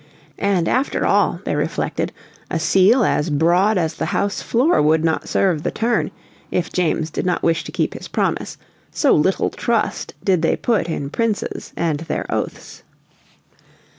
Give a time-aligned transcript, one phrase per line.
[0.39, 2.11] And after all they reflected
[2.49, 6.09] "a seal as broad as the house floor would not serve the turn"
[6.49, 8.57] if James did not wish to keep his promise,
[8.89, 12.81] so little trust did they put in princes and their oaths.